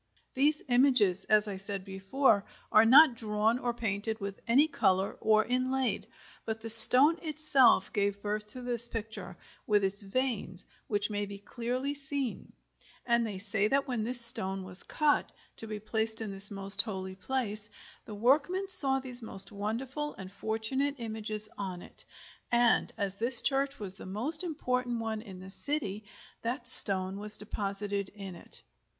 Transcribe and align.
These 0.33 0.63
images, 0.67 1.25
as 1.25 1.47
I 1.47 1.57
said 1.57 1.85
before, 1.85 2.43
are 2.71 2.85
not 2.85 3.13
drawn 3.13 3.59
or 3.59 3.71
painted 3.71 4.19
with 4.19 4.39
any 4.47 4.67
color, 4.67 5.15
or 5.21 5.45
inlaid, 5.45 6.07
but 6.43 6.59
the 6.61 6.71
stone 6.71 7.19
itself 7.21 7.93
gave 7.93 8.19
birth 8.23 8.47
to 8.47 8.63
this 8.63 8.87
picture, 8.87 9.37
with 9.67 9.83
its 9.83 10.01
veins, 10.01 10.65
which 10.87 11.11
may 11.11 11.27
be 11.27 11.37
clearly 11.37 11.93
seen; 11.93 12.51
and 13.05 13.27
they 13.27 13.37
say 13.37 13.67
that 13.67 13.87
when 13.87 14.03
this 14.03 14.19
stone 14.19 14.63
was 14.63 14.81
cut, 14.81 15.31
to 15.57 15.67
be 15.67 15.79
placed 15.79 16.19
in 16.19 16.31
this 16.31 16.49
most 16.49 16.81
holy 16.81 17.13
place, 17.13 17.69
the 18.05 18.15
workman 18.15 18.67
saw 18.69 18.99
these 18.99 19.21
most 19.21 19.51
wonderful 19.51 20.15
and 20.15 20.31
fortunate 20.31 20.95
images 20.97 21.47
on 21.59 21.83
it, 21.83 22.05
and, 22.51 22.91
as 22.97 23.17
this 23.17 23.43
church 23.43 23.77
was 23.77 23.93
the 23.93 24.07
most 24.07 24.43
important 24.43 24.97
one 24.99 25.21
in 25.21 25.39
the 25.41 25.51
city, 25.51 26.03
that 26.41 26.65
stone 26.65 27.19
was 27.19 27.37
deposited 27.37 28.09
in 28.15 28.33
it. 28.33 28.63